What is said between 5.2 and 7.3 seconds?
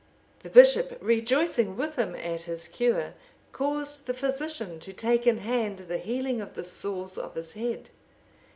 in hand the healing of the sores